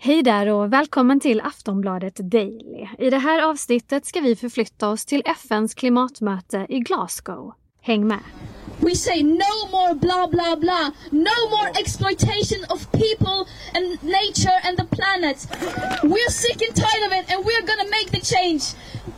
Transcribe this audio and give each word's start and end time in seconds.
Hej 0.00 0.22
där 0.22 0.46
och 0.46 0.72
välkommen 0.72 1.20
till 1.20 1.40
Aftonbladet 1.40 2.16
Daily. 2.16 2.88
I 2.98 3.10
det 3.10 3.18
här 3.18 3.42
avsnittet 3.42 4.06
ska 4.06 4.20
vi 4.20 4.36
förflytta 4.36 4.88
oss 4.88 5.04
till 5.04 5.22
FNs 5.24 5.74
klimatmöte 5.74 6.66
i 6.68 6.78
Glasgow. 6.78 7.54
Häng 7.82 8.06
med! 8.06 8.20
We 8.80 8.94
say 8.94 9.22
no 9.22 9.54
more 9.70 9.94
blah 9.94 10.30
blah 10.30 10.56
blah, 10.60 10.88
no 11.10 11.50
more 11.50 11.70
exploitation 11.80 12.64
of 12.70 12.90
people 12.92 13.44
and 13.74 14.02
nature 14.02 14.58
and 14.64 14.78
the 14.78 14.96
planet. 14.96 15.48
We're 16.02 16.30
sick 16.30 16.62
and 16.68 16.76
tired 16.76 17.04
of 17.06 17.12
it 17.12 17.32
and 17.32 17.44
we're 17.44 17.66
gonna 17.66 17.90
make 17.90 18.10
the 18.10 18.20
change, 18.34 18.62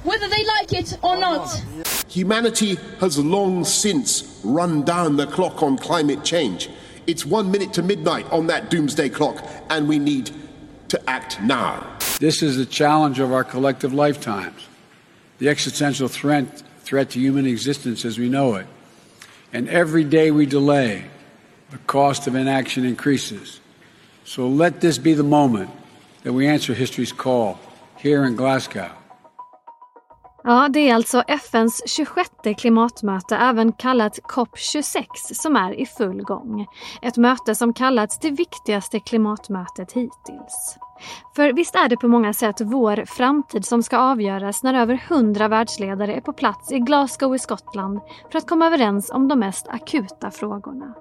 whether 0.05 0.29
they 0.29 0.45
like 0.59 0.81
it 0.81 0.99
or 1.03 1.19
not. 1.19 1.62
Humanity 2.09 2.79
has 3.01 3.19
long 3.19 3.65
since 3.65 4.25
run 4.45 4.83
down 4.85 5.17
the 5.17 5.27
clock 5.27 5.62
on 5.62 5.77
climate 5.79 6.25
change. 6.25 6.71
It's 7.07 7.27
one 7.27 7.51
minute 7.51 7.73
to 7.75 7.83
midnight 7.83 8.27
on 8.33 8.47
that 8.47 8.71
doomsday 8.71 9.09
clock, 9.11 9.37
and 9.69 9.89
we 9.89 9.99
need 9.99 10.31
to 10.91 11.11
act 11.11 11.41
now. 11.41 11.87
This 12.19 12.43
is 12.43 12.57
the 12.57 12.67
challenge 12.67 13.19
of 13.19 13.33
our 13.33 13.45
collective 13.45 13.95
lifetimes, 13.95 14.67
the 15.39 15.48
existential 15.48 16.09
threat, 16.09 16.62
threat 16.81 17.11
to 17.11 17.19
human 17.19 17.47
existence 17.47 18.05
as 18.05 18.19
we 18.19 18.29
know 18.29 18.57
it. 18.57 18.67
And 19.53 19.69
every 19.69 20.05
day 20.05 20.31
we 20.31 20.47
delay, 20.47 21.05
the 21.71 21.79
cost 21.79 22.27
of 22.27 22.34
inaction 22.34 22.84
increases. 22.84 23.61
So 24.25 24.48
let 24.48 24.81
this 24.81 24.98
be 24.98 25.15
the 25.15 25.23
moment 25.23 25.71
that 26.23 26.33
we 26.33 26.47
answer 26.47 26.75
history's 26.75 27.12
call 27.12 27.59
here 27.97 28.25
in 28.25 28.37
Glasgow. 28.37 28.93
Ja, 30.45 30.69
det 30.69 30.89
är 30.89 30.95
alltså 30.95 31.23
FNs 31.27 31.83
26 31.87 32.30
klimatmöte, 32.59 33.37
även 33.37 33.73
kallat 33.73 34.19
COP26, 34.19 35.05
som 35.35 35.57
är 35.57 35.81
i 35.81 35.87
full 35.87 36.23
gång. 36.23 36.67
Ett 37.03 37.17
möte 37.17 37.55
som 37.55 37.73
kallats 37.73 38.19
det 38.19 38.31
viktigaste 38.31 39.01
klimatmötet 39.01 39.93
hittills. 39.93 40.79
För 41.37 41.53
visst 41.53 41.75
är 41.75 41.89
det 41.89 41.97
på 41.97 42.09
många 42.09 42.33
sätt 42.33 42.61
vår 42.61 43.05
framtid 43.07 43.65
som 43.65 43.83
ska 43.83 43.98
avgöras 43.98 44.62
när 44.62 44.75
över 44.75 45.03
100 45.09 45.48
världsledare 45.48 46.14
är 46.14 46.20
på 46.20 46.33
plats 46.33 46.73
i 46.73 46.79
Glasgow 46.79 47.34
i 47.34 47.39
Skottland 47.39 48.01
för 48.33 48.39
att 48.39 48.48
komma 48.48 48.67
överens 48.67 49.11
om 49.11 49.29
de 49.29 49.39
mest 49.39 49.69
akuta 49.69 50.31
frågorna. 50.31 50.95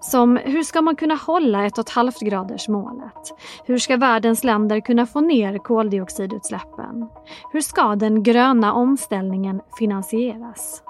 Som 0.00 0.36
hur 0.36 0.62
ska 0.62 0.82
man 0.82 0.96
kunna 0.96 1.14
hålla 1.14 1.58
1,5 1.58 2.24
graders 2.24 2.68
målet? 2.68 3.34
Hur 3.64 3.78
ska 3.78 3.96
världens 3.96 4.44
länder 4.44 4.80
kunna 4.80 5.06
få 5.06 5.20
ner 5.20 5.58
koldioxidutsläppen? 5.58 7.08
Hur 7.52 7.60
ska 7.60 7.96
den 7.96 8.22
gröna 8.22 8.72
omställningen 8.72 9.60
finansieras? 9.78 10.82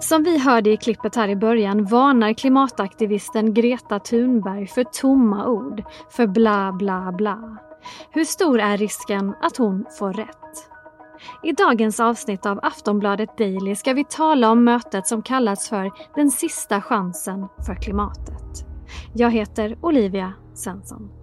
Som 0.00 0.22
vi 0.22 0.38
hörde 0.38 0.70
i 0.70 0.76
klippet 0.76 1.16
här 1.16 1.28
i 1.28 1.36
början 1.36 1.84
varnar 1.84 2.32
klimataktivisten 2.32 3.54
Greta 3.54 3.98
Thunberg 3.98 4.66
för 4.66 4.84
tomma 4.84 5.46
ord, 5.46 5.82
för 6.10 6.26
bla 6.26 6.72
bla 6.72 7.12
bla. 7.12 7.56
Hur 8.10 8.24
stor 8.24 8.60
är 8.60 8.76
risken 8.76 9.34
att 9.42 9.56
hon 9.56 9.84
får 9.98 10.12
rätt? 10.12 10.70
I 11.42 11.52
dagens 11.52 12.00
avsnitt 12.00 12.46
av 12.46 12.60
Aftonbladet 12.62 13.38
Daily 13.38 13.74
ska 13.74 13.92
vi 13.92 14.04
tala 14.04 14.50
om 14.50 14.64
mötet 14.64 15.06
som 15.06 15.22
kallats 15.22 15.68
för 15.68 15.90
den 16.14 16.30
sista 16.30 16.82
chansen 16.82 17.48
för 17.66 17.82
klimatet. 17.82 18.66
Jag 19.14 19.30
heter 19.30 19.78
Olivia 19.82 20.32
Svensson. 20.54 21.18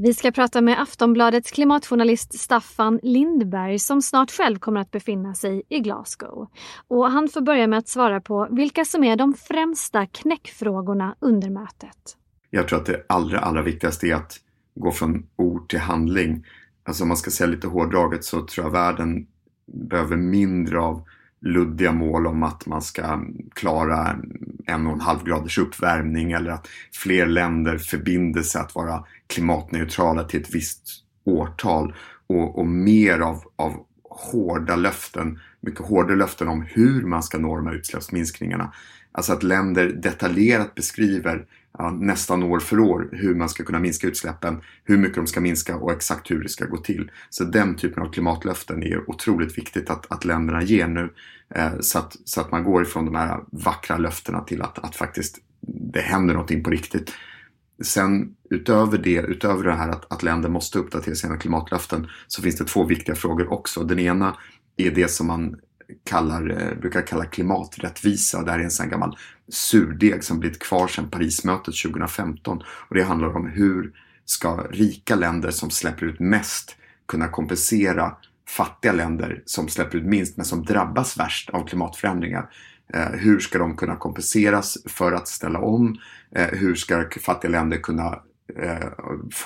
Vi 0.00 0.14
ska 0.14 0.30
prata 0.30 0.60
med 0.60 0.82
Aftonbladets 0.82 1.50
klimatjournalist 1.50 2.40
Staffan 2.40 3.00
Lindberg 3.02 3.78
som 3.78 4.02
snart 4.02 4.30
själv 4.30 4.58
kommer 4.58 4.80
att 4.80 4.90
befinna 4.90 5.34
sig 5.34 5.62
i 5.68 5.78
Glasgow. 5.80 6.48
Och 6.88 7.10
han 7.10 7.28
får 7.28 7.40
börja 7.40 7.66
med 7.66 7.78
att 7.78 7.88
svara 7.88 8.20
på 8.20 8.48
vilka 8.50 8.84
som 8.84 9.04
är 9.04 9.16
de 9.16 9.34
främsta 9.34 10.06
knäckfrågorna 10.06 11.16
under 11.20 11.50
mötet. 11.50 12.16
Jag 12.50 12.68
tror 12.68 12.78
att 12.78 12.86
det 12.86 13.04
allra, 13.08 13.38
allra 13.38 13.62
viktigaste 13.62 14.06
är 14.06 14.14
att 14.14 14.36
gå 14.74 14.90
från 14.90 15.26
ord 15.36 15.68
till 15.68 15.78
handling. 15.78 16.44
Alltså 16.88 17.02
om 17.02 17.08
man 17.08 17.16
ska 17.16 17.30
säga 17.30 17.46
lite 17.46 17.66
hårdraget 17.66 18.24
så 18.24 18.46
tror 18.46 18.66
jag 18.66 18.72
världen 18.72 19.26
behöver 19.66 20.16
mindre 20.16 20.80
av 20.80 21.04
luddiga 21.40 21.92
mål 21.92 22.26
om 22.26 22.42
att 22.42 22.66
man 22.66 22.82
ska 22.82 23.24
klara 23.54 24.16
en 24.66 24.86
och 24.86 24.92
en 24.92 25.00
halv 25.00 25.24
graders 25.24 25.58
uppvärmning 25.58 26.32
eller 26.32 26.50
att 26.50 26.68
fler 26.92 27.26
länder 27.26 27.78
förbinder 27.78 28.42
sig 28.42 28.60
att 28.60 28.74
vara 28.74 29.04
klimatneutrala 29.26 30.24
till 30.24 30.40
ett 30.40 30.54
visst 30.54 31.04
årtal 31.24 31.94
och, 32.26 32.58
och 32.58 32.66
mer 32.66 33.20
av, 33.20 33.42
av 33.56 33.84
hårda 34.10 34.76
löften, 34.76 35.40
mycket 35.60 35.86
hårda 35.86 36.14
löften 36.14 36.48
om 36.48 36.62
hur 36.62 37.02
man 37.02 37.22
ska 37.22 37.38
nå 37.38 37.56
de 37.56 37.66
här 37.66 37.74
utsläppsminskningarna. 37.74 38.72
Alltså 39.12 39.32
att 39.32 39.42
länder 39.42 39.88
detaljerat 39.88 40.74
beskriver 40.74 41.46
ja, 41.78 41.90
nästan 41.90 42.42
år 42.42 42.60
för 42.60 42.78
år 42.80 43.08
hur 43.12 43.34
man 43.34 43.48
ska 43.48 43.64
kunna 43.64 43.78
minska 43.78 44.06
utsläppen, 44.06 44.60
hur 44.84 44.98
mycket 44.98 45.16
de 45.16 45.26
ska 45.26 45.40
minska 45.40 45.76
och 45.76 45.92
exakt 45.92 46.30
hur 46.30 46.42
det 46.42 46.48
ska 46.48 46.66
gå 46.66 46.76
till. 46.76 47.10
Så 47.30 47.44
den 47.44 47.76
typen 47.76 48.02
av 48.02 48.12
klimatlöften 48.12 48.82
är 48.82 49.10
otroligt 49.10 49.58
viktigt 49.58 49.90
att, 49.90 50.12
att 50.12 50.24
länderna 50.24 50.62
ger 50.62 50.88
nu 50.88 51.12
eh, 51.54 51.72
så, 51.80 51.98
att, 51.98 52.16
så 52.24 52.40
att 52.40 52.52
man 52.52 52.64
går 52.64 52.82
ifrån 52.82 53.04
de 53.04 53.14
här 53.14 53.40
vackra 53.52 53.98
löftena 53.98 54.40
till 54.40 54.62
att, 54.62 54.78
att 54.78 54.96
faktiskt 54.96 55.38
det 55.92 56.00
händer 56.00 56.34
någonting 56.34 56.62
på 56.64 56.70
riktigt. 56.70 57.12
Sen 57.82 58.34
utöver 58.50 58.98
det, 58.98 59.20
utöver 59.20 59.64
det 59.64 59.72
här 59.72 59.88
att, 59.88 60.12
att 60.12 60.22
länder 60.22 60.48
måste 60.48 60.78
uppdatera 60.78 61.14
sina 61.14 61.36
klimatlöften 61.36 62.06
så 62.26 62.42
finns 62.42 62.56
det 62.56 62.64
två 62.64 62.84
viktiga 62.84 63.14
frågor 63.14 63.52
också. 63.52 63.84
Den 63.84 63.98
ena 63.98 64.36
är 64.76 64.90
det 64.90 65.10
som 65.10 65.26
man 65.26 65.56
kallar, 66.04 66.50
eh, 66.50 66.80
brukar 66.80 67.02
kalla 67.02 67.24
klimaträttvisa. 67.24 68.42
Det 68.42 68.50
här 68.50 68.58
är 68.58 68.64
en 68.64 68.70
sån 68.70 68.88
gammal 68.88 69.16
surdeg 69.48 70.24
som 70.24 70.40
blivit 70.40 70.58
kvar 70.58 70.88
sedan 70.88 71.10
Parismötet 71.10 71.74
2015. 71.84 72.62
Och 72.68 72.94
det 72.94 73.02
handlar 73.02 73.36
om 73.36 73.46
hur 73.46 73.92
ska 74.24 74.56
rika 74.70 75.14
länder 75.14 75.50
som 75.50 75.70
släpper 75.70 76.06
ut 76.06 76.20
mest 76.20 76.76
kunna 77.06 77.28
kompensera 77.28 78.16
fattiga 78.48 78.92
länder 78.92 79.42
som 79.44 79.68
släpper 79.68 79.98
ut 79.98 80.04
minst 80.04 80.36
men 80.36 80.46
som 80.46 80.64
drabbas 80.64 81.18
värst 81.18 81.50
av 81.50 81.66
klimatförändringar. 81.66 82.50
Eh, 82.94 83.08
hur 83.08 83.40
ska 83.40 83.58
de 83.58 83.76
kunna 83.76 83.96
kompenseras 83.96 84.78
för 84.86 85.12
att 85.12 85.28
ställa 85.28 85.58
om? 85.58 85.98
Eh, 86.34 86.46
hur 86.46 86.74
ska 86.74 87.04
fattiga 87.20 87.50
länder 87.50 87.76
kunna 87.76 88.22
eh, 88.56 88.88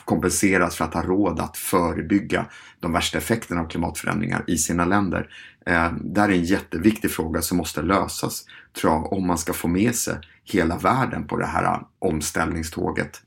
kompenseras 0.04 0.76
för 0.76 0.84
att 0.84 0.94
ha 0.94 1.02
råd 1.02 1.40
att 1.40 1.56
förebygga 1.56 2.46
de 2.80 2.92
värsta 2.92 3.18
effekterna 3.18 3.60
av 3.60 3.68
klimatförändringar 3.68 4.44
i 4.46 4.58
sina 4.58 4.84
länder. 4.84 5.28
Eh, 5.66 5.92
det 6.00 6.20
här 6.20 6.28
är 6.28 6.32
en 6.32 6.44
jätteviktig 6.44 7.10
fråga 7.10 7.42
som 7.42 7.58
måste 7.58 7.82
lösas, 7.82 8.44
tror 8.72 8.92
jag, 8.92 9.12
om 9.12 9.26
man 9.26 9.38
ska 9.38 9.52
få 9.52 9.68
med 9.68 9.94
sig 9.94 10.18
hela 10.44 10.78
världen 10.78 11.26
på 11.26 11.36
det 11.36 11.46
här 11.46 11.64
eh, 11.64 11.80
omställningståget. 11.98 13.22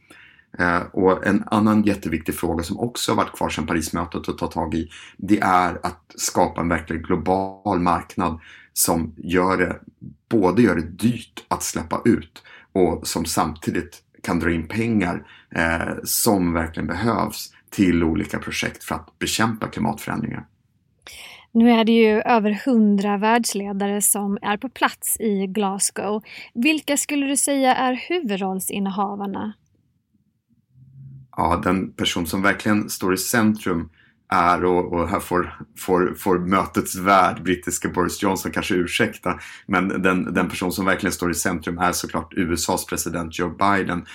Eh, 0.60 0.82
och 0.92 1.28
en 1.28 1.44
annan 1.48 1.84
jätteviktig 1.84 2.36
fråga 2.36 2.64
som 2.64 2.80
också 2.80 3.12
har 3.12 3.18
varit 3.18 3.38
kvar 3.38 3.50
sedan 3.50 3.68
Parismötet 3.68 4.30
att 4.30 4.38
ta 4.38 4.48
tag 4.48 4.76
i, 4.76 4.90
det 5.18 5.40
är 5.40 5.80
att 5.84 6.12
skapa 6.16 6.62
en 6.62 6.70
verkligt 6.70 7.02
global 7.02 7.80
marknad 7.80 8.40
som 8.74 9.14
gör 9.18 9.58
det, 9.58 9.80
både 10.30 10.62
gör 10.62 10.76
det 10.76 10.82
dyrt 10.82 11.46
att 11.48 11.64
släppa 11.64 12.02
ut 12.06 12.44
och 12.74 13.08
som 13.08 13.26
samtidigt 13.26 14.02
kan 14.24 14.40
dra 14.40 14.52
in 14.52 14.68
pengar 14.68 15.28
eh, 15.56 15.94
som 16.04 16.54
verkligen 16.54 16.88
behövs 16.88 17.54
till 17.70 18.04
olika 18.04 18.40
projekt 18.40 18.84
för 18.84 18.96
att 18.96 19.20
bekämpa 19.20 19.68
klimatförändringar. 19.68 20.46
Nu 21.56 21.72
är 21.72 21.84
det 21.84 21.92
ju 21.92 22.22
över 22.22 22.62
hundra 22.66 23.18
världsledare 23.18 24.02
som 24.02 24.38
är 24.42 24.58
på 24.58 24.70
plats 24.70 25.18
i 25.20 25.48
Glasgow. 25.48 26.24
Vilka 26.54 26.98
skulle 26.98 27.28
du 27.28 27.38
säga 27.38 27.76
är 27.76 27.94
huvudrollsinnehavarna? 28.10 29.54
Ja, 31.38 31.62
den 31.64 31.94
person 31.94 32.28
som 32.28 32.42
verkligen 32.42 32.90
står 32.90 33.14
i 33.14 33.18
centrum 33.18 33.90
är 34.30 34.66
och, 34.66 34.94
och 34.94 35.10
här 35.10 35.20
får, 35.20 35.58
får, 35.78 36.16
får 36.18 36.40
mötets 36.40 36.96
värd, 36.96 37.44
brittiska 37.44 37.90
Boris 37.90 38.24
Johnson, 38.24 38.52
kanske 38.52 38.76
ursäkta. 38.76 39.40
Men 39.68 40.02
den, 40.02 40.34
den 40.34 40.50
person 40.50 40.72
som 40.72 40.86
verkligen 40.86 41.14
står 41.14 41.32
i 41.32 41.36
centrum 41.36 41.78
är 41.78 41.92
såklart 41.92 42.34
USAs 42.34 42.86
president 42.86 43.40
Joe 43.40 43.50
Biden. 43.50 44.06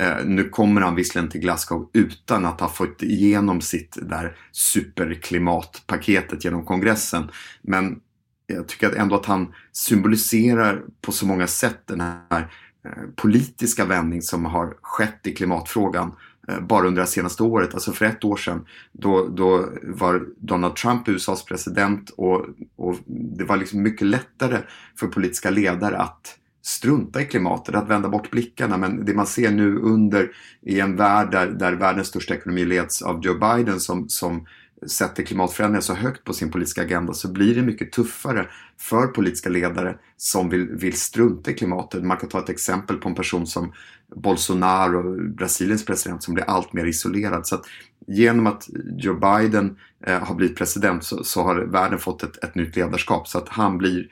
Eh, 0.00 0.24
nu 0.24 0.48
kommer 0.48 0.80
han 0.80 0.94
visserligen 0.94 1.30
till 1.30 1.40
Glasgow 1.40 1.90
utan 1.92 2.46
att 2.46 2.60
ha 2.60 2.68
fått 2.68 3.02
igenom 3.02 3.60
sitt 3.60 3.98
där 4.02 4.36
superklimatpaketet 4.52 6.44
genom 6.44 6.64
kongressen. 6.64 7.30
Men 7.62 8.00
jag 8.46 8.68
tycker 8.68 8.96
ändå 8.96 9.14
att 9.14 9.26
han 9.26 9.54
symboliserar 9.72 10.82
på 11.00 11.12
så 11.12 11.26
många 11.26 11.46
sätt 11.46 11.80
den 11.86 12.00
här 12.00 12.52
eh, 12.84 13.02
politiska 13.16 13.84
vändning 13.84 14.22
som 14.22 14.44
har 14.44 14.76
skett 14.82 15.26
i 15.26 15.34
klimatfrågan 15.34 16.12
eh, 16.48 16.60
bara 16.60 16.86
under 16.86 17.02
det 17.02 17.08
senaste 17.08 17.42
året. 17.42 17.74
Alltså 17.74 17.92
för 17.92 18.04
ett 18.04 18.24
år 18.24 18.36
sedan 18.36 18.66
då, 18.92 19.28
då 19.28 19.68
var 19.82 20.26
Donald 20.36 20.76
Trump 20.76 21.08
USAs 21.08 21.44
president 21.44 22.10
och, 22.10 22.46
och 22.76 22.96
det 23.06 23.44
var 23.44 23.56
liksom 23.56 23.82
mycket 23.82 24.06
lättare 24.06 24.58
för 24.96 25.06
politiska 25.06 25.50
ledare 25.50 25.98
att 25.98 26.36
strunta 26.62 27.22
i 27.22 27.24
klimatet, 27.24 27.74
att 27.74 27.88
vända 27.88 28.08
bort 28.08 28.30
blickarna. 28.30 28.76
Men 28.76 29.04
det 29.04 29.14
man 29.14 29.26
ser 29.26 29.50
nu 29.50 29.76
under 29.76 30.30
i 30.62 30.80
en 30.80 30.96
värld 30.96 31.30
där, 31.30 31.46
där 31.46 31.72
världens 31.72 32.08
största 32.08 32.34
ekonomi 32.34 32.64
leds 32.64 33.02
av 33.02 33.20
Joe 33.22 33.38
Biden 33.38 33.80
som, 33.80 34.08
som 34.08 34.46
sätter 34.86 35.22
klimatförändringar 35.22 35.80
så 35.80 35.94
högt 35.94 36.24
på 36.24 36.32
sin 36.32 36.50
politiska 36.50 36.82
agenda 36.82 37.12
så 37.12 37.32
blir 37.32 37.54
det 37.54 37.62
mycket 37.62 37.92
tuffare 37.92 38.46
för 38.78 39.06
politiska 39.06 39.48
ledare 39.48 39.96
som 40.16 40.48
vill, 40.48 40.68
vill 40.68 40.98
strunta 40.98 41.50
i 41.50 41.54
klimatet. 41.54 42.04
Man 42.04 42.16
kan 42.16 42.28
ta 42.28 42.38
ett 42.38 42.48
exempel 42.48 42.96
på 42.96 43.08
en 43.08 43.14
person 43.14 43.46
som 43.46 43.72
Bolsonaro, 44.16 45.32
Brasiliens 45.34 45.84
president, 45.84 46.22
som 46.22 46.34
blir 46.34 46.44
allt 46.44 46.72
mer 46.72 46.84
isolerad. 46.84 47.46
Så 47.46 47.54
att 47.54 47.64
genom 48.06 48.46
att 48.46 48.68
Joe 48.98 49.14
Biden 49.14 49.76
eh, 50.06 50.18
har 50.18 50.34
blivit 50.34 50.56
president 50.56 51.04
så, 51.04 51.24
så, 51.24 51.42
har 51.42 51.56
världen 51.56 51.98
fått 51.98 52.22
ett, 52.22 52.44
ett 52.44 52.54
nytt 52.54 52.76
ledarskap 52.76 53.28
så 53.28 53.38
att 53.38 53.48
han 53.48 53.78
blir 53.78 54.08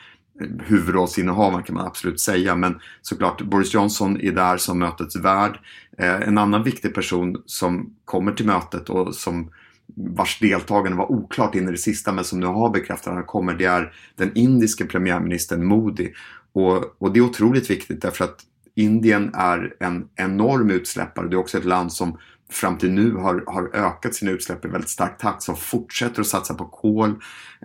huvudrollsinnehavaren 0.66 1.62
kan 1.62 1.74
man 1.74 1.86
absolut 1.86 2.20
säga. 2.20 2.56
Men 2.56 2.80
såklart 3.02 3.42
Boris 3.42 3.74
Johnson 3.74 4.20
är 4.20 4.32
där 4.32 4.56
som 4.56 4.78
mötets 4.78 5.16
värd. 5.16 5.58
Eh, 5.98 6.20
en 6.20 6.38
annan 6.38 6.62
viktig 6.62 6.94
person 6.94 7.42
som 7.46 7.94
kommer 8.04 8.32
till 8.32 8.46
mötet 8.46 8.90
och 8.90 9.14
som 9.14 9.50
vars 9.94 10.38
deltagande 10.38 10.98
var 10.98 11.12
oklart 11.12 11.54
in 11.54 11.68
i 11.68 11.72
det 11.72 11.78
sista 11.78 12.12
men 12.12 12.24
som 12.24 12.40
nu 12.40 12.46
har 12.46 12.70
bekräftat 12.70 13.06
att 13.06 13.14
han 13.14 13.24
kommer, 13.24 13.54
det 13.54 13.64
är 13.64 13.92
den 14.16 14.30
indiske 14.34 14.84
premiärministern 14.84 15.64
Modi. 15.64 16.12
Och, 16.52 17.02
och 17.02 17.12
det 17.12 17.18
är 17.18 17.24
otroligt 17.24 17.70
viktigt 17.70 18.02
därför 18.02 18.24
att 18.24 18.44
Indien 18.74 19.30
är 19.34 19.74
en 19.80 20.08
enorm 20.16 20.70
utsläppare. 20.70 21.28
Det 21.28 21.36
är 21.36 21.40
också 21.40 21.58
ett 21.58 21.64
land 21.64 21.92
som 21.92 22.18
fram 22.50 22.78
till 22.78 22.90
nu 22.90 23.14
har, 23.14 23.44
har 23.46 23.70
ökat 23.72 24.14
sina 24.14 24.30
utsläpp 24.30 24.64
i 24.64 24.68
väldigt 24.68 24.90
stark 24.90 25.18
takt 25.18 25.42
som 25.42 25.56
fortsätter 25.56 26.20
att 26.20 26.26
satsa 26.26 26.54
på 26.54 26.64
kol, 26.64 27.10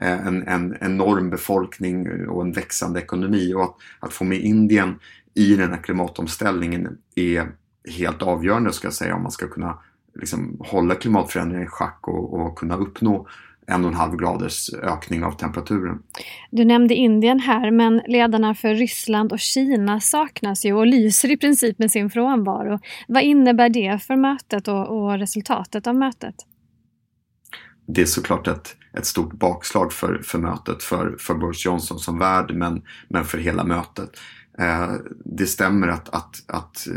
eh, 0.02 0.28
en, 0.28 0.48
en 0.48 0.78
enorm 0.82 1.30
befolkning 1.30 2.28
och 2.28 2.42
en 2.42 2.52
växande 2.52 3.00
ekonomi. 3.00 3.54
Och 3.54 3.64
att, 3.64 3.76
att 4.00 4.14
få 4.14 4.24
med 4.24 4.40
Indien 4.40 5.00
i 5.34 5.56
den 5.56 5.70
här 5.70 5.82
klimatomställningen 5.82 6.98
är 7.16 7.52
helt 7.98 8.22
avgörande 8.22 8.74
ska 8.74 8.88
jag 8.88 8.94
säga 8.94 9.16
om 9.16 9.22
man 9.24 9.32
ska 9.32 9.48
kunna 9.48 9.78
liksom, 10.16 10.58
hålla 10.60 10.96
klimatförändringen 10.96 11.68
i 11.68 11.70
schack 11.70 12.00
och, 12.02 12.34
och 12.34 12.58
kunna 12.58 12.76
uppnå 12.76 13.28
en 13.68 13.86
och 13.86 13.92
en 13.92 13.98
halv 13.98 14.18
graders 14.18 14.69
ökning 14.74 15.24
av 15.24 15.31
temperaturen. 15.31 16.00
Du 16.51 16.65
nämnde 16.65 16.95
Indien 16.95 17.39
här, 17.39 17.71
men 17.71 18.01
ledarna 18.07 18.56
för 18.56 18.74
Ryssland 18.74 19.31
och 19.31 19.39
Kina 19.39 20.00
saknas 20.00 20.65
ju 20.65 20.74
och 20.74 20.88
lyser 20.88 21.31
i 21.31 21.38
princip 21.38 21.80
med 21.80 21.92
sin 21.92 22.10
frånvaro. 22.10 22.80
Vad 23.07 23.24
innebär 23.24 23.69
det 23.69 24.04
för 24.04 24.15
mötet 24.15 24.68
och, 24.68 24.88
och 24.88 25.19
resultatet 25.19 25.88
av 25.88 25.95
mötet? 25.95 26.36
Det 27.88 28.01
är 28.01 28.06
såklart 28.06 28.48
ett, 28.48 28.75
ett 28.98 29.06
stort 29.06 29.33
bakslag 29.33 29.94
för, 29.94 30.21
för 30.24 30.39
mötet, 30.39 30.83
för, 30.83 31.15
för 31.19 31.33
Boris 31.33 31.65
Johnson 31.65 32.00
som 32.00 32.19
värd, 32.19 32.56
men, 32.56 32.81
men 33.10 33.25
för 33.25 33.38
hela 33.38 33.63
mötet. 33.63 34.10
Eh, 34.60 34.94
det 35.25 35.45
stämmer 35.45 35.88
att, 35.88 36.10
att, 36.10 36.44
att 36.48 36.88
eh, 36.88 36.94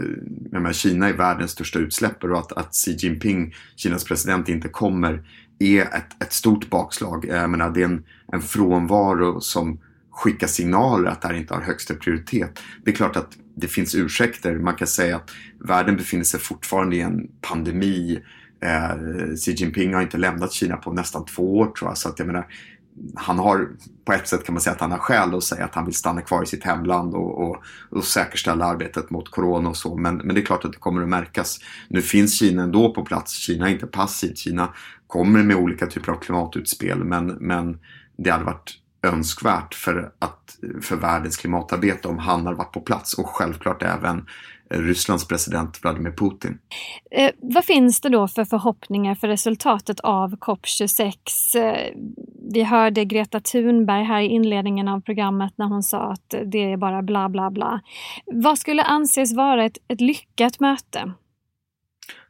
menar, 0.52 0.72
Kina 0.72 1.08
är 1.08 1.12
världens 1.12 1.50
största 1.50 1.78
utsläppare 1.78 2.32
och 2.32 2.38
att, 2.38 2.52
att 2.52 2.74
Xi 2.74 2.96
Jinping, 2.98 3.54
Kinas 3.76 4.04
president, 4.04 4.48
inte 4.48 4.68
kommer 4.68 5.28
är 5.58 5.82
ett, 5.82 6.22
ett 6.22 6.32
stort 6.32 6.70
bakslag. 6.70 7.24
Eh, 7.28 7.36
jag 7.36 7.50
menar, 7.50 7.70
det 7.70 7.80
är 7.80 7.84
en, 7.84 8.04
en 8.32 8.42
frånvaro 8.42 9.40
som 9.40 9.78
skickar 10.10 10.46
signaler 10.46 11.10
att 11.10 11.22
det 11.22 11.28
här 11.28 11.34
inte 11.34 11.54
har 11.54 11.60
högsta 11.60 11.94
prioritet. 11.94 12.58
Det 12.84 12.90
är 12.90 12.94
klart 12.94 13.16
att 13.16 13.28
det 13.54 13.68
finns 13.68 13.94
ursäkter. 13.94 14.58
Man 14.58 14.74
kan 14.74 14.86
säga 14.86 15.16
att 15.16 15.30
världen 15.58 15.96
befinner 15.96 16.24
sig 16.24 16.40
fortfarande 16.40 16.96
i 16.96 17.00
en 17.00 17.28
pandemi. 17.40 18.20
Eh, 18.62 19.34
Xi 19.36 19.52
Jinping 19.52 19.94
har 19.94 20.02
inte 20.02 20.18
lämnat 20.18 20.52
Kina 20.52 20.76
på 20.76 20.92
nästan 20.92 21.24
två 21.24 21.58
år 21.58 21.66
tror 21.66 21.90
jag. 21.90 21.98
Så 21.98 22.08
att 22.08 22.18
jag 22.18 22.26
menar, 22.26 22.46
han 23.14 23.38
har 23.38 23.68
på 24.04 24.12
ett 24.12 24.28
sätt 24.28 24.44
kan 24.44 24.52
man 24.52 24.60
säga 24.60 24.74
att 24.74 24.80
han 24.80 24.90
har 24.90 24.98
skäl 24.98 25.34
att 25.34 25.44
säga 25.44 25.64
att 25.64 25.74
han 25.74 25.84
vill 25.84 25.94
stanna 25.94 26.20
kvar 26.20 26.42
i 26.42 26.46
sitt 26.46 26.64
hemland 26.64 27.14
och, 27.14 27.42
och, 27.42 27.62
och 27.90 28.04
säkerställa 28.04 28.64
arbetet 28.64 29.10
mot 29.10 29.30
corona 29.30 29.68
och 29.68 29.76
så. 29.76 29.96
Men, 29.96 30.16
men 30.16 30.34
det 30.34 30.40
är 30.40 30.44
klart 30.44 30.64
att 30.64 30.72
det 30.72 30.78
kommer 30.78 31.02
att 31.02 31.08
märkas. 31.08 31.58
Nu 31.88 32.02
finns 32.02 32.38
Kina 32.38 32.62
ändå 32.62 32.94
på 32.94 33.04
plats. 33.04 33.32
Kina 33.32 33.68
är 33.68 33.72
inte 33.72 33.86
passivt. 33.86 34.38
Kina 34.38 34.74
kommer 35.06 35.42
med 35.42 35.56
olika 35.56 35.86
typer 35.86 36.12
av 36.12 36.16
klimatutspel. 36.16 37.04
Men, 37.04 37.26
men 37.26 37.78
det 38.16 38.30
hade 38.30 38.44
varit 38.44 38.80
önskvärt 39.02 39.74
för, 39.74 40.12
att, 40.18 40.58
för 40.82 40.96
världens 40.96 41.36
klimatarbete 41.36 42.08
om 42.08 42.18
han 42.18 42.46
hade 42.46 42.58
varit 42.58 42.72
på 42.72 42.80
plats 42.80 43.14
och 43.14 43.26
självklart 43.26 43.82
även 43.82 44.26
Rysslands 44.70 45.28
president 45.28 45.82
Vladimir 45.82 46.10
Putin. 46.10 46.58
Eh, 47.10 47.30
vad 47.38 47.64
finns 47.64 48.00
det 48.00 48.08
då 48.08 48.28
för 48.28 48.44
förhoppningar 48.44 49.14
för 49.14 49.28
resultatet 49.28 50.00
av 50.00 50.36
COP26? 50.36 51.12
Eh, 51.56 51.94
vi 52.52 52.62
hörde 52.62 53.04
Greta 53.04 53.40
Thunberg 53.40 54.04
här 54.04 54.20
i 54.20 54.26
inledningen 54.26 54.88
av 54.88 55.00
programmet 55.00 55.52
när 55.56 55.66
hon 55.66 55.82
sa 55.82 56.12
att 56.12 56.34
det 56.44 56.72
är 56.72 56.76
bara 56.76 57.02
bla 57.02 57.28
bla 57.28 57.50
bla. 57.50 57.80
Vad 58.26 58.58
skulle 58.58 58.82
anses 58.82 59.34
vara 59.34 59.64
ett, 59.64 59.78
ett 59.88 60.00
lyckat 60.00 60.60
möte? 60.60 61.12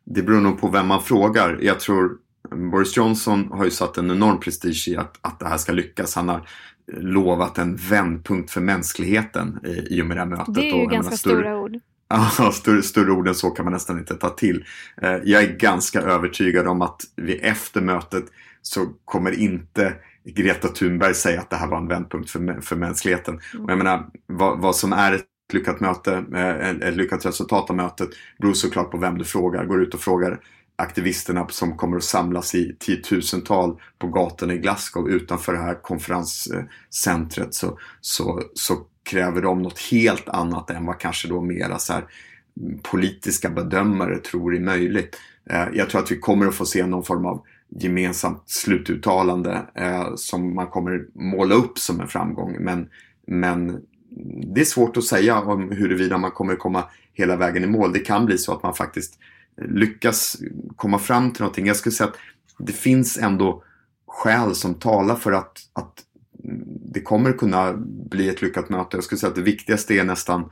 Det 0.05 0.23
beror 0.23 0.41
nog 0.41 0.61
på 0.61 0.69
vem 0.69 0.87
man 0.87 1.03
frågar. 1.03 1.59
Jag 1.63 1.81
tror 1.81 2.19
Boris 2.51 2.97
Johnson 2.97 3.49
har 3.53 3.65
ju 3.65 3.71
satt 3.71 3.99
en 3.99 4.11
enorm 4.11 4.41
prestige 4.41 4.89
i 4.89 4.97
att, 4.97 5.19
att 5.21 5.39
det 5.39 5.49
här 5.49 5.57
ska 5.57 5.73
lyckas. 5.73 6.15
Han 6.15 6.29
har 6.29 6.49
lovat 6.93 7.59
en 7.59 7.77
vändpunkt 7.77 8.51
för 8.51 8.61
mänskligheten 8.61 9.61
i, 9.65 9.97
i 9.97 10.03
och 10.03 10.07
med 10.07 10.17
det 10.17 10.21
här 10.21 10.29
mötet. 10.29 10.55
Det 10.55 10.71
är 10.71 10.77
ju 10.77 10.85
och, 10.85 10.91
ganska 10.91 11.17
stora, 11.17 11.35
stora 11.35 11.59
ord. 11.59 11.77
Ja, 12.09 12.53
större, 12.53 12.83
större 12.83 13.13
ord 13.13 13.29
än 13.29 13.35
så 13.35 13.51
kan 13.51 13.65
man 13.65 13.73
nästan 13.73 13.99
inte 13.99 14.15
ta 14.15 14.29
till. 14.29 14.65
Eh, 15.03 15.17
jag 15.25 15.43
är 15.43 15.57
ganska 15.57 16.01
övertygad 16.01 16.67
om 16.67 16.83
att 16.83 17.01
vi 17.17 17.35
efter 17.35 17.81
mötet 17.81 18.25
så 18.63 18.87
kommer 19.05 19.31
inte 19.31 19.95
Greta 20.25 20.69
Thunberg 20.69 21.15
säga 21.15 21.41
att 21.41 21.51
det 21.51 21.57
här 21.57 21.67
var 21.67 21.79
en 21.79 21.89
vändpunkt 21.89 22.31
för, 22.31 22.61
för 22.61 22.77
mänskligheten. 22.77 23.41
Mm. 23.55 23.65
Och 23.65 23.71
jag 23.71 23.79
menar, 23.79 24.07
vad, 24.27 24.59
vad 24.59 24.77
som 24.77 24.93
är 24.93 25.13
ett 25.13 25.25
lyckat 25.53 25.81
möte, 25.81 26.25
eh, 26.35 26.89
ett 26.89 26.97
lyckat 26.97 27.27
resultat 27.27 27.71
av 27.71 27.77
mötet 27.77 28.09
beror 28.39 28.53
såklart 28.53 28.91
på 28.91 28.99
vem 28.99 29.19
du 29.19 29.25
frågar. 29.25 29.65
Går 29.65 29.83
ut 29.83 29.95
och 29.95 30.01
frågar 30.01 30.41
aktivisterna 30.77 31.49
som 31.49 31.77
kommer 31.77 31.97
att 31.97 32.05
samlas 32.05 32.55
i 32.55 32.77
tiotusental 32.79 33.81
på 33.99 34.07
gatorna 34.09 34.55
i 34.55 34.59
Glasgow 34.59 35.11
utanför 35.11 35.53
det 35.53 35.59
här 35.59 35.83
konferenscentret 35.83 37.55
så, 37.55 37.79
så, 38.01 38.43
så 38.55 38.77
kräver 39.03 39.43
de 39.43 39.63
något 39.63 39.79
helt 39.79 40.29
annat 40.29 40.71
än 40.71 40.87
vad 40.87 40.99
kanske 40.99 41.29
då 41.29 41.41
mera 41.41 41.79
så 41.79 41.93
här, 41.93 42.05
politiska 42.83 43.51
bedömare 43.51 44.19
tror 44.19 44.57
är 44.57 44.61
möjligt. 44.61 45.17
Eh, 45.51 45.67
jag 45.73 45.91
tror 45.91 46.01
att 46.01 46.13
vi 46.13 46.19
kommer 46.19 46.47
att 46.47 46.55
få 46.55 46.67
se 46.67 46.87
någon 46.87 47.05
form 47.05 47.27
av 47.27 47.43
gemensamt 47.69 48.43
slututtalande 48.47 49.63
eh, 49.75 50.15
som 50.17 50.55
man 50.55 50.67
kommer 50.67 51.07
måla 51.15 51.55
upp 51.55 51.79
som 51.79 52.01
en 52.01 52.09
framgång. 52.09 52.57
Men, 52.61 52.89
men 53.27 53.81
det 54.55 54.61
är 54.61 54.65
svårt 54.65 54.97
att 54.97 55.05
säga 55.05 55.41
om 55.41 55.71
huruvida 55.71 56.19
man 56.19 56.31
kommer 56.31 56.57
komma 56.57 56.85
hela 57.13 57.37
vägen 57.37 57.65
i 57.65 57.67
mål. 57.67 57.93
Det 57.93 57.99
kan 57.99 58.27
bli 58.27 58.39
så 58.39 58.53
att 58.53 58.63
man 58.63 58.75
faktiskt 58.75 59.19
lyckas 59.63 60.37
komma 60.77 60.99
fram 60.99 61.33
till 61.33 61.43
någonting. 61.43 61.67
Jag 61.67 61.77
skulle 61.77 61.93
säga 61.93 62.09
att 62.09 62.17
det 62.59 62.73
finns 62.73 63.19
ändå 63.19 63.63
skäl 64.07 64.55
som 64.55 64.75
talar 64.75 65.17
för 65.17 65.33
att, 65.33 65.59
att 65.73 66.05
det 66.93 67.01
kommer 67.01 67.33
kunna 67.33 67.75
bli 68.11 68.29
ett 68.29 68.43
lyckat 68.43 68.69
möte. 68.69 68.97
Jag 68.97 69.05
skulle 69.05 69.19
säga 69.19 69.31
att 69.31 69.37
det 69.37 69.43
viktigaste 69.43 69.95
är 69.95 70.05
nästan 70.05 70.51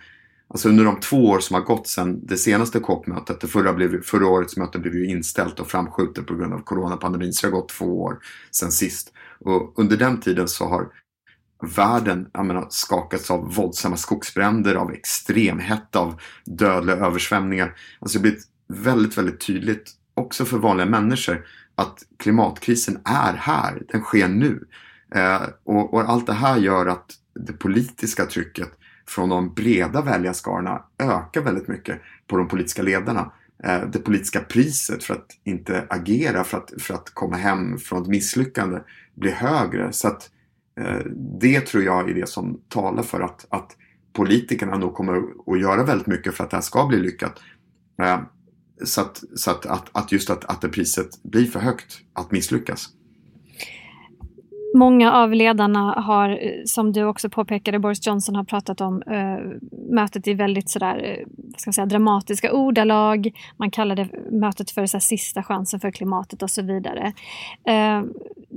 Alltså 0.48 0.68
under 0.68 0.84
de 0.84 1.00
två 1.00 1.26
år 1.26 1.40
som 1.40 1.54
har 1.54 1.62
gått 1.62 1.88
sedan 1.88 2.26
det 2.26 2.36
senaste 2.36 2.80
COP-mötet, 2.80 3.40
det 3.40 3.46
förra, 3.46 3.72
blev, 3.72 4.02
förra 4.02 4.26
årets 4.26 4.56
möte 4.56 4.78
blev 4.78 4.94
ju 4.94 5.06
inställt 5.06 5.60
och 5.60 5.70
framskjutet 5.70 6.26
på 6.26 6.34
grund 6.34 6.54
av 6.54 6.58
coronapandemin, 6.58 7.32
så 7.32 7.46
det 7.46 7.52
har 7.52 7.60
gått 7.60 7.68
två 7.68 8.02
år 8.02 8.18
sedan 8.50 8.72
sist. 8.72 9.12
Och 9.40 9.78
under 9.78 9.96
den 9.96 10.20
tiden 10.20 10.48
så 10.48 10.64
har 10.64 10.88
världen 11.76 12.26
jag 12.32 12.46
menar, 12.46 12.66
skakats 12.70 13.30
av 13.30 13.54
våldsamma 13.54 13.96
skogsbränder, 13.96 14.74
av 14.74 14.92
extremhetta, 14.92 15.98
av 15.98 16.20
dödliga 16.44 16.96
översvämningar. 16.96 17.76
Alltså 18.00 18.18
det 18.18 18.20
har 18.20 18.30
blivit 18.30 18.44
väldigt, 18.68 19.18
väldigt 19.18 19.40
tydligt 19.46 19.90
också 20.14 20.44
för 20.44 20.58
vanliga 20.58 20.86
människor 20.86 21.46
att 21.74 22.02
klimatkrisen 22.16 22.98
är 23.04 23.32
här, 23.32 23.82
den 23.88 24.00
sker 24.00 24.28
nu. 24.28 24.64
Eh, 25.14 25.42
och, 25.64 25.94
och, 25.94 26.00
allt 26.00 26.26
det 26.26 26.32
här 26.32 26.56
gör 26.56 26.86
att 26.86 27.06
det 27.34 27.52
politiska 27.52 28.26
trycket 28.26 28.68
från 29.06 29.28
de 29.28 29.54
breda 29.54 30.02
väljarskarorna 30.02 30.82
ökar 30.98 31.40
väldigt 31.40 31.68
mycket 31.68 32.00
på 32.26 32.36
de 32.36 32.48
politiska 32.48 32.82
ledarna. 32.82 33.32
Eh, 33.64 33.80
det 33.92 33.98
politiska 33.98 34.40
priset 34.40 35.04
för 35.04 35.14
att 35.14 35.26
inte 35.44 35.86
agera, 35.88 36.44
för 36.44 36.58
att, 36.58 36.82
för 36.82 36.94
att 36.94 37.10
komma 37.14 37.36
hem 37.36 37.78
från 37.78 38.02
ett 38.02 38.08
misslyckande 38.08 38.78
blir 39.14 39.32
högre. 39.32 39.92
Så 39.92 40.08
att 40.08 40.30
eh, 40.80 41.00
det 41.40 41.60
tror 41.60 41.82
jag 41.82 42.10
är 42.10 42.14
det 42.14 42.28
som 42.28 42.60
talar 42.68 43.02
för 43.02 43.20
att, 43.20 43.46
att 43.48 43.76
politikerna 44.12 44.78
nog 44.78 44.94
kommer 44.94 45.22
att 45.46 45.60
göra 45.60 45.84
väldigt 45.84 46.06
mycket 46.06 46.34
för 46.34 46.44
att 46.44 46.50
det 46.50 46.56
här 46.56 46.62
ska 46.62 46.86
bli 46.86 46.98
lyckat. 46.98 47.40
Eh, 48.02 48.20
så 48.84 49.00
att, 49.00 49.24
så 49.36 49.50
att, 49.50 49.66
att, 49.66 49.88
att 49.92 50.12
just 50.12 50.30
att, 50.30 50.44
att 50.44 50.60
det 50.60 50.68
priset 50.68 51.22
blir 51.22 51.46
för 51.46 51.60
högt 51.60 51.98
att 52.12 52.32
misslyckas. 52.32 52.88
Många 54.76 55.12
av 55.12 55.32
ledarna 55.32 55.92
har, 55.92 56.28
eh, 56.28 56.64
som 56.64 56.92
du 56.92 57.04
också 57.04 57.30
påpekade, 57.30 57.78
Boris 57.78 58.06
Johnson 58.06 58.36
har 58.36 58.44
pratat 58.44 58.80
om 58.80 59.02
äh, 59.02 59.38
mötet 59.90 60.28
i 60.28 60.34
väldigt 60.34 60.70
sådär, 60.70 61.04
eh, 61.04 61.26
vad 61.52 61.60
ska 61.60 61.68
man 61.68 61.72
säga, 61.72 61.86
dramatiska 61.86 62.52
ordalag. 62.52 63.30
Man 63.56 63.70
kallade 63.70 64.08
mötet 64.30 64.70
för 64.70 64.86
så 64.86 64.96
här, 64.96 65.00
sista 65.00 65.42
chansen 65.42 65.80
för 65.80 65.90
klimatet 65.90 66.42
och 66.42 66.50
så 66.50 66.62
vidare. 66.62 67.12
Äh, 67.64 68.02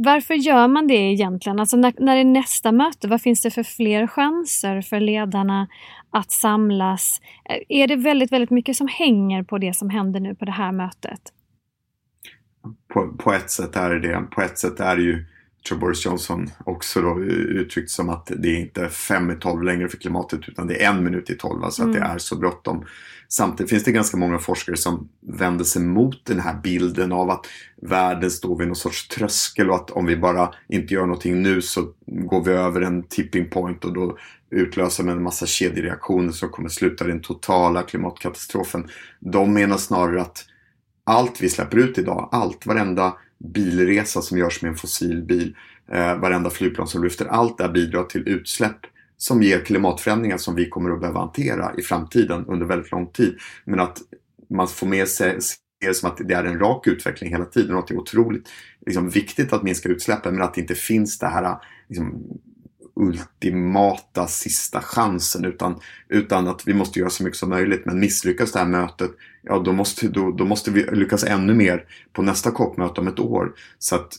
varför 0.06 0.34
gör 0.34 0.68
man 0.68 0.88
det 0.88 0.94
egentligen? 0.94 1.60
Alltså 1.60 1.78
när, 1.78 1.94
när 1.98 2.16
det 2.16 2.22
är 2.22 2.26
nästa 2.26 2.72
möte, 2.72 3.08
vad 3.08 3.22
finns 3.22 3.42
det 3.42 3.52
för 3.52 3.64
fler 3.64 4.08
chanser 4.08 4.82
för 4.82 5.00
ledarna 5.00 5.68
att 6.12 6.32
samlas? 6.32 7.22
Eh, 7.50 7.82
är 7.82 7.88
det 7.88 7.96
väldigt, 7.96 8.32
väldigt 8.32 8.52
mycket 8.52 8.76
som 8.76 8.88
hänger 8.88 9.44
på 9.44 9.58
det 9.58 9.74
som 9.74 9.90
händer 9.90 10.20
nu 10.20 10.36
på 10.36 10.46
det 10.46 10.52
här 10.52 10.72
mötet? 10.72 11.22
på, 12.94 13.18
på 13.18 13.34
ett 13.34 13.52
sätt 13.52 13.76
är 13.76 13.90
det 13.90 14.00
det. 14.00 14.22
På 14.32 14.42
ett 14.42 14.58
sätt 14.58 14.80
är 14.80 14.96
det 14.96 15.02
ju 15.02 15.26
tror 15.68 15.78
Boris 15.78 16.06
Johnson 16.06 16.50
också 16.66 17.02
då 17.02 17.20
uttryckt 17.22 17.90
som 17.90 18.10
att 18.10 18.32
det 18.38 18.50
är 18.50 18.60
inte 18.60 18.90
fem 18.90 19.32
i 19.32 19.36
tolv 19.36 19.64
längre 19.64 19.90
för 19.90 19.98
klimatet 19.98 20.40
utan 20.48 20.68
det 20.68 20.84
är 20.84 20.90
en 20.90 21.04
minut 21.04 21.30
i 21.30 21.36
tolv. 21.36 21.64
Alltså 21.64 21.82
mm. 21.82 21.92
att 21.92 21.96
det 21.96 22.06
mm. 22.06 22.16
är 22.16 22.20
så 22.20 22.36
bråttom. 22.36 22.86
Samtidigt 23.30 23.70
finns 23.70 23.84
det 23.84 23.92
ganska 23.92 24.18
många 24.18 24.40
forskare 24.40 24.78
som 24.78 25.10
vänder 25.22 25.66
sig 25.66 25.82
mot 25.82 26.26
den 26.26 26.40
här 26.40 26.60
bilden 26.64 27.12
av 27.12 27.30
att 27.30 27.46
världen 27.82 28.32
står 28.32 28.58
vid 28.58 28.68
någon 28.68 28.76
sorts 28.76 29.08
tröskel 29.08 29.70
och 29.70 29.76
att 29.76 29.92
om 29.92 30.06
vi 30.06 30.18
bara 30.18 30.54
inte 30.70 30.94
gör 30.94 31.06
någonting 31.06 31.42
nu 31.42 31.62
så 31.62 31.94
går 32.06 32.44
vi 32.44 32.52
över 32.52 32.82
en 32.82 33.04
tipping 33.04 33.50
point 33.50 33.86
och 33.86 33.94
då 33.94 34.18
utlöser 34.50 35.04
man 35.04 35.18
en 35.18 35.24
massa 35.24 35.46
kedjereaktioner 35.46 36.32
som 36.32 36.50
kommer 36.50 36.70
sluta 36.70 37.04
den 37.04 37.22
totala 37.22 37.82
klimatkatastrofen. 37.82 38.88
De 39.20 39.54
menar 39.54 39.78
snarare 39.78 40.22
att 40.22 40.46
allt 41.08 41.42
vi 41.42 41.50
släpper 41.50 41.78
ut 41.78 41.98
idag, 41.98 42.30
allt, 42.32 42.66
varenda 42.66 43.18
bilresa 43.54 44.22
som 44.22 44.38
görs 44.38 44.62
med 44.62 44.70
en 44.70 44.78
fossilbil, 44.78 45.56
eh, 45.92 46.18
varenda 46.18 46.50
flygplan 46.50 46.88
som 46.88 47.04
lyfter, 47.04 47.26
allt 47.26 47.58
det 47.58 47.70
bidrar 47.70 48.04
till 48.04 48.28
utsläpp 48.28 48.78
som 49.18 49.44
ger 49.44 49.66
klimatförändringar 49.66 50.38
som 50.38 50.56
vi 50.56 50.70
kommer 50.70 50.92
att 50.92 51.00
behöva 51.00 51.20
hantera 51.20 51.72
i 51.78 51.82
framtiden 51.82 52.46
under 52.46 52.66
väldigt 52.66 52.92
lång 52.92 53.08
tid. 53.08 53.38
Men 53.66 53.80
att 53.80 53.98
man 54.50 54.68
får 54.68 54.88
med 54.88 55.08
sig 55.08 55.40
det 55.82 55.94
som 55.94 56.10
att 56.10 56.18
det 56.18 56.34
är 56.34 56.44
en 56.44 56.60
rak 56.60 56.88
utveckling 56.88 57.30
hela 57.30 57.46
tiden 57.46 57.76
och 57.76 57.80
att 57.80 57.88
det 57.88 57.94
är 57.94 58.00
otroligt 58.00 58.50
liksom, 58.86 59.10
viktigt 59.10 59.54
att 59.54 59.64
minska 59.64 59.90
utsläppen 59.90 60.34
men 60.34 60.44
att 60.44 60.54
det 60.54 60.62
inte 60.62 60.76
finns 60.76 61.20
det 61.20 61.28
här 61.28 61.58
liksom, 61.90 62.24
ultimata 63.00 64.28
sista 64.28 64.82
chansen 64.82 65.46
utan, 65.46 65.80
utan 66.10 66.48
att 66.48 66.68
vi 66.68 66.74
måste 66.74 67.00
göra 67.00 67.10
så 67.10 67.24
mycket 67.24 67.40
som 67.40 67.50
möjligt. 67.50 67.86
Men 67.86 68.00
misslyckas 68.00 68.52
det 68.52 68.60
här 68.60 68.66
mötet, 68.66 69.12
ja 69.42 69.60
då 69.60 69.74
måste, 69.74 70.08
då, 70.08 70.32
då 70.32 70.46
måste 70.46 70.72
vi 70.72 70.84
lyckas 70.84 71.24
ännu 71.24 71.54
mer 71.54 71.86
på 72.14 72.22
nästa 72.22 72.52
COP-möte 72.52 73.02
om 73.02 73.08
ett 73.08 73.20
år. 73.20 73.54
Så 73.80 73.96
att 73.96 74.14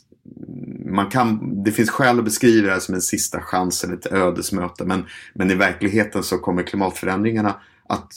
man 0.87 1.11
kan, 1.11 1.39
det 1.65 1.73
finns 1.73 1.91
skäl 1.91 2.19
att 2.19 2.25
beskriva 2.25 2.67
det 2.67 2.73
här 2.73 2.81
som 2.81 2.95
en 2.95 3.01
sista 3.01 3.41
chans 3.41 3.85
eller 3.85 3.95
ett 3.95 4.13
ödesmöte 4.13 4.85
men, 4.85 5.05
men 5.35 5.51
i 5.51 5.55
verkligheten 5.55 6.23
så 6.23 6.39
kommer 6.39 6.63
klimatförändringarna 6.63 7.61
att 7.89 8.13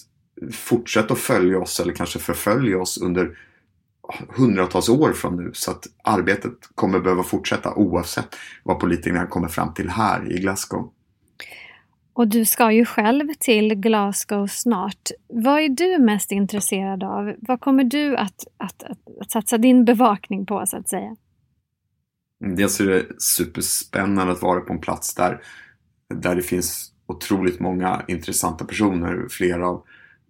fortsätta 0.51 1.13
att 1.13 1.19
följa 1.19 1.59
oss 1.59 1.79
eller 1.79 1.93
kanske 1.93 2.19
förfölja 2.19 2.79
oss 2.79 2.97
under 2.97 3.37
hundratals 4.29 4.89
år 4.89 5.13
från 5.13 5.35
nu. 5.35 5.51
Så 5.53 5.71
att 5.71 5.87
arbetet 6.03 6.53
kommer 6.75 6.99
behöva 6.99 7.23
fortsätta 7.23 7.73
oavsett 7.73 8.35
vad 8.63 8.79
politikerna 8.79 9.27
kommer 9.27 9.47
fram 9.47 9.73
till 9.73 9.89
här 9.89 10.31
i 10.31 10.39
Glasgow. 10.39 10.91
Och 12.13 12.27
du 12.27 12.45
ska 12.45 12.71
ju 12.71 12.85
själv 12.85 13.27
till 13.39 13.75
Glasgow 13.75 14.47
snart. 14.47 15.11
Vad 15.27 15.59
är 15.59 15.69
du 15.69 16.03
mest 16.03 16.31
intresserad 16.31 17.03
av? 17.03 17.35
Vad 17.39 17.59
kommer 17.59 17.83
du 17.83 18.17
att, 18.17 18.45
att, 18.57 18.83
att, 18.83 18.99
att 19.21 19.31
satsa 19.31 19.57
din 19.57 19.85
bevakning 19.85 20.45
på 20.45 20.65
så 20.65 20.77
att 20.77 20.89
säga? 20.89 21.15
Dels 22.55 22.79
är 22.79 22.85
det 22.85 23.21
superspännande 23.21 24.33
att 24.33 24.41
vara 24.41 24.61
på 24.61 24.73
en 24.73 24.81
plats 24.81 25.15
där, 25.15 25.41
där 26.13 26.35
det 26.35 26.41
finns 26.41 26.93
otroligt 27.07 27.59
många 27.59 28.05
intressanta 28.07 28.65
personer. 28.65 29.27
Flera 29.29 29.67
av 29.67 29.83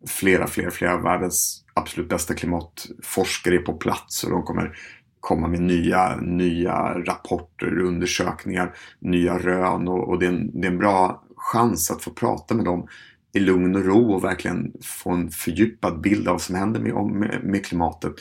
flera, 0.07 0.47
flera, 0.47 0.71
flera 0.71 0.93
av 0.93 1.01
världens 1.01 1.60
absolut 1.73 2.09
bästa 2.09 2.33
klimatforskare 2.33 3.55
är 3.55 3.59
på 3.59 3.73
plats 3.73 4.23
och 4.23 4.31
de 4.31 4.43
kommer 4.43 4.77
komma 5.19 5.47
med 5.47 5.61
nya, 5.61 6.15
nya 6.15 6.73
rapporter, 6.99 7.79
undersökningar, 7.79 8.75
nya 8.99 9.37
rön 9.37 9.87
och, 9.87 10.09
och 10.09 10.19
det, 10.19 10.25
är 10.25 10.29
en, 10.29 10.61
det 10.61 10.67
är 10.67 10.71
en 10.71 10.77
bra 10.77 11.23
chans 11.35 11.91
att 11.91 12.03
få 12.03 12.11
prata 12.11 12.55
med 12.55 12.65
dem 12.65 12.87
i 13.33 13.39
lugn 13.39 13.75
och 13.75 13.85
ro 13.85 14.13
och 14.13 14.23
verkligen 14.23 14.73
få 14.81 15.09
en 15.09 15.29
fördjupad 15.29 16.01
bild 16.01 16.27
av 16.27 16.33
vad 16.33 16.41
som 16.41 16.55
händer 16.55 16.79
med, 16.79 17.05
med, 17.05 17.43
med 17.43 17.65
klimatet. 17.65 18.13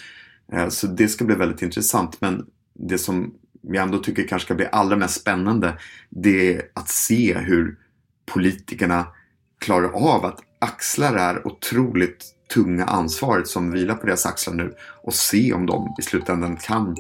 Eh, 0.53 0.69
så 0.69 0.87
det 0.87 1.09
ska 1.09 1.25
bli 1.25 1.35
väldigt 1.35 1.63
intressant 1.63 2.21
men 2.21 2.47
det 2.75 2.99
som 2.99 3.35
jag 3.63 3.83
ändå 3.83 3.99
tycker 3.99 4.29
kanske 4.29 4.47
ska 4.47 4.55
bli 4.55 4.67
allra 4.73 4.97
mest 4.97 5.21
spännande 5.21 5.79
det 6.09 6.57
är 6.57 6.63
att 6.75 6.89
se 6.89 7.39
hur 7.39 7.79
politikerna 8.27 9.07
klarar 9.61 10.15
av 10.15 10.25
att 10.25 10.39
axla 10.59 11.13
det 11.13 11.21
här 11.21 11.47
otroligt 11.47 12.25
tunga 12.55 12.85
ansvaret 12.85 13.49
som 13.49 13.71
vilar 13.71 13.95
på 13.95 14.07
deras 14.07 14.27
axlar 14.27 14.55
nu 14.55 14.75
och 15.03 15.15
se 15.15 15.53
om 15.53 15.67
de 15.67 15.95
i 16.01 16.03
slutändan 16.03 16.57
kan 16.57 16.97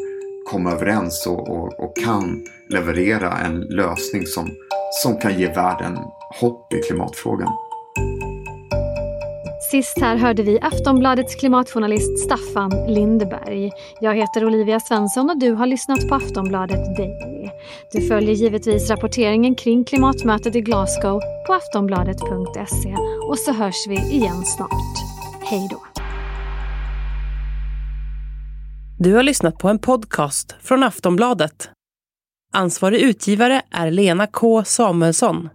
komma 0.50 0.72
överens 0.72 1.26
och, 1.26 1.48
och, 1.48 1.80
och, 1.80 1.96
kan 1.96 2.46
leverera 2.68 3.38
en 3.38 3.60
lösning 3.60 4.26
som, 4.26 4.50
som 5.02 5.18
kan 5.20 5.38
ge 5.38 5.46
världen 5.46 5.98
hopp 6.40 6.72
i 6.72 6.82
klimatfrågan. 6.82 7.52
Sist 9.70 10.00
här 10.00 10.16
hörde 10.16 10.42
vi 10.42 10.58
Aftonbladets 10.60 11.34
klimatjournalist 11.34 12.18
Staffan 12.18 12.70
Lindeberg. 12.94 13.70
Jag 14.00 14.14
heter 14.14 14.44
Olivia 14.44 14.80
Svensson 14.80 15.30
och 15.30 15.38
du 15.38 15.52
har 15.52 15.66
lyssnat 15.66 16.08
på 16.08 16.14
Aftonbladet 16.14 16.96
Daily. 16.96 17.50
Du 17.92 18.08
följer 18.08 18.34
givetvis 18.34 18.90
rapporteringen 18.90 19.54
kring 19.54 19.84
klimatmötet 19.84 20.56
i 20.56 20.60
Glasgow 20.60 21.20
på 21.46 21.54
aftonbladet.se 21.54 22.96
och 23.28 23.38
så 23.38 23.52
hörs 23.52 23.86
vi 23.88 23.96
igen 23.96 24.44
snart. 24.44 24.96
Hej 25.42 25.68
då! 25.70 25.82
Du 28.98 29.14
har 29.14 29.22
lyssnat 29.22 29.58
på 29.58 29.68
en 29.68 29.78
podcast 29.78 30.56
från 30.62 30.82
Aftonbladet. 30.82 31.70
Ansvarig 32.52 33.00
utgivare 33.00 33.62
är 33.70 33.90
Lena 33.90 34.26
K 34.26 34.64
Samuelsson. 34.64 35.48